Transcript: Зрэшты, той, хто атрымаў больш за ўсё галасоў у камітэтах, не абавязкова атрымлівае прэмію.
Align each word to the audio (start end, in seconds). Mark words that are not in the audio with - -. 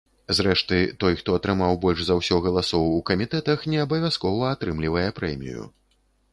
Зрэшты, 0.35 0.77
той, 1.03 1.17
хто 1.19 1.35
атрымаў 1.39 1.77
больш 1.83 1.99
за 2.07 2.17
ўсё 2.21 2.39
галасоў 2.47 2.89
у 2.95 2.97
камітэтах, 3.11 3.69
не 3.75 3.85
абавязкова 3.87 4.51
атрымлівае 4.57 5.09
прэмію. 5.23 5.71